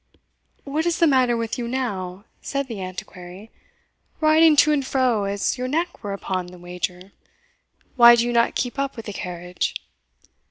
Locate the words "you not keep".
8.25-8.79